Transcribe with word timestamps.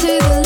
to 0.00 0.06
the 0.06 0.37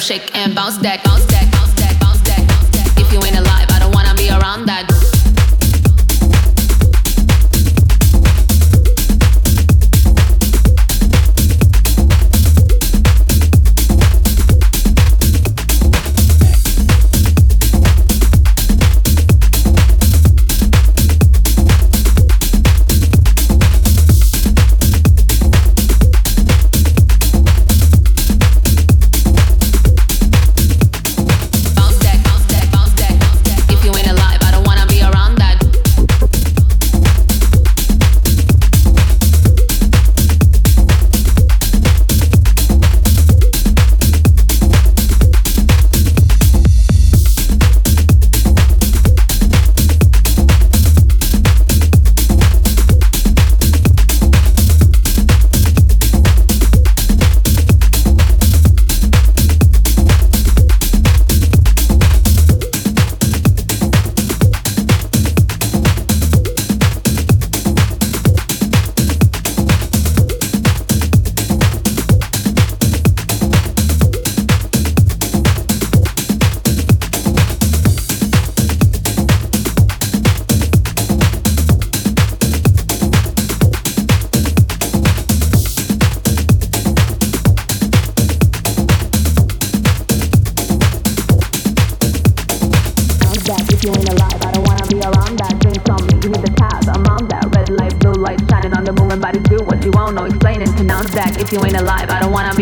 shake 0.00 0.34
and 0.36 0.54
bounce 0.54 0.78
that, 0.78 1.02
bounce 1.04 1.27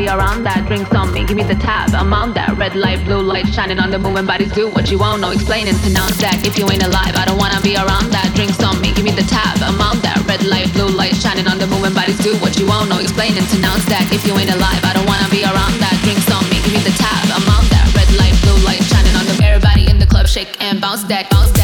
be 0.06 0.12
around 0.12 0.44
that. 0.44 0.62
Drinks 0.66 0.92
on 0.94 1.12
me, 1.12 1.24
give 1.26 1.36
me 1.36 1.42
the 1.42 1.58
tab. 1.58 1.90
I'm 1.94 2.12
on 2.12 2.32
that 2.34 2.54
red 2.56 2.74
light, 2.74 3.02
blue 3.04 3.20
light 3.20 3.46
shining 3.48 3.78
on 3.78 3.90
the 3.90 3.98
moving 3.98 4.26
bodies. 4.26 4.52
Do 4.52 4.68
what 4.70 4.90
you 4.90 4.98
want, 4.98 5.20
no 5.20 5.30
explaining. 5.30 5.74
Pronounce 5.82 6.16
that 6.22 6.38
if 6.46 6.54
you 6.58 6.64
ain't 6.70 6.84
alive. 6.86 7.14
I 7.16 7.24
don't 7.26 7.38
wanna 7.38 7.60
be 7.60 7.74
around 7.74 8.10
that. 8.14 8.30
Drinks 8.34 8.62
on 8.62 8.80
me, 8.80 8.94
give 8.94 9.04
me 9.04 9.10
the 9.10 9.26
tab. 9.26 9.58
I'm 9.62 9.80
on 9.80 9.98
that 10.06 10.22
red 10.28 10.42
light, 10.46 10.70
blue 10.74 10.88
light 10.88 11.16
shining 11.16 11.46
on 11.50 11.58
the 11.58 11.66
moving 11.66 11.94
bodies. 11.94 12.18
Do 12.22 12.36
what 12.38 12.54
you 12.58 12.66
want, 12.66 12.88
no 12.88 12.98
explaining. 12.98 13.46
Pronounce 13.50 13.84
that 13.90 14.06
if 14.12 14.22
you 14.26 14.34
ain't 14.38 14.52
alive. 14.54 14.82
I 14.84 14.92
don't 14.94 15.08
wanna 15.10 15.28
be 15.30 15.42
around 15.42 15.74
that. 15.82 15.96
Drinks 16.06 16.28
on 16.30 16.44
me, 16.50 16.62
give 16.62 16.74
me 16.76 16.82
the 16.86 16.94
tab. 16.94 17.26
I'm 17.34 17.46
on 17.50 17.64
that 17.74 17.86
red 17.98 18.10
light, 18.14 18.36
blue 18.46 18.58
light 18.62 18.82
shining 18.86 19.14
on 19.18 19.26
the. 19.26 19.34
Everybody 19.42 19.90
in 19.90 19.98
the 19.98 20.06
club 20.06 20.26
shake 20.26 20.54
and 20.62 20.80
bounce 20.80 21.02
that, 21.10 21.30
bounce 21.30 21.55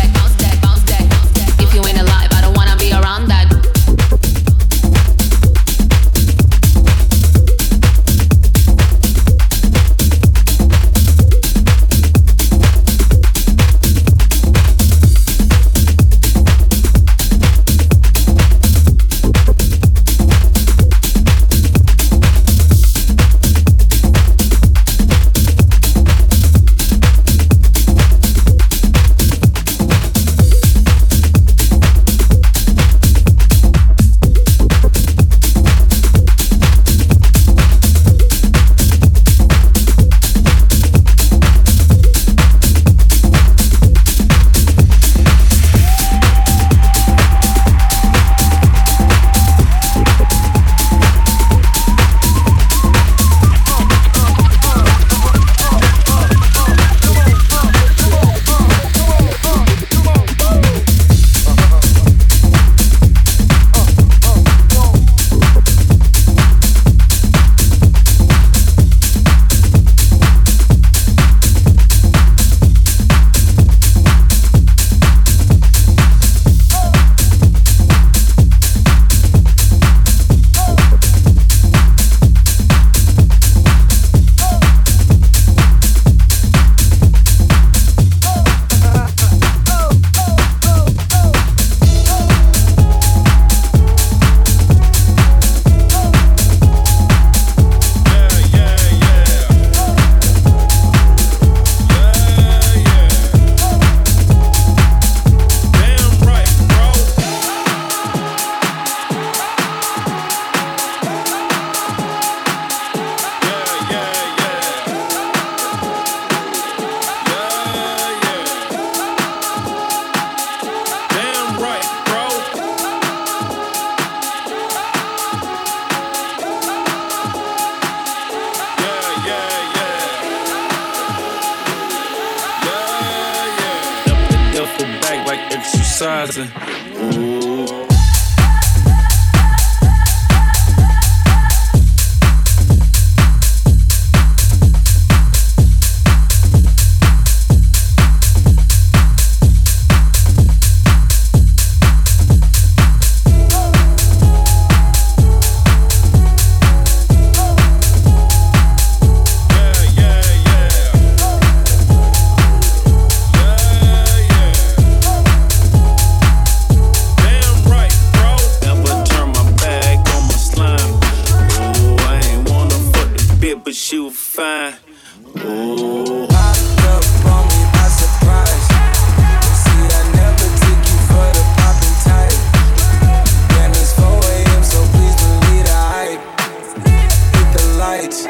lights. 188.03 188.27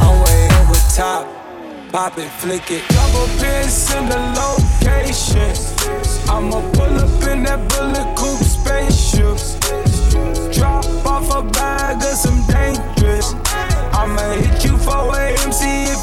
I'm 0.00 0.20
way 0.24 0.48
over 0.60 0.80
top. 0.94 1.26
Pop 1.92 2.18
it, 2.18 2.30
flick 2.40 2.70
it. 2.70 2.82
Double 2.88 3.26
pins 3.38 3.92
in 3.94 4.08
the 4.08 4.18
location. 4.40 5.52
I'ma 6.28 6.60
pull 6.72 6.98
up 6.98 7.28
in 7.28 7.44
that 7.44 7.60
bullet 7.70 8.16
coupe 8.16 8.42
spaceship. 8.42 9.38
Drop 10.52 10.84
off 11.06 11.30
a 11.34 11.42
bag 11.50 11.96
of 11.96 12.16
some 12.16 12.44
dangerous. 12.46 13.34
I'ma 13.92 14.34
hit 14.40 14.64
you 14.64 14.76
for 14.78 15.14
a 15.14 15.32
MC 15.44 15.95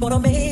But 0.00 0.14
I 0.14 0.18
make 0.18 0.49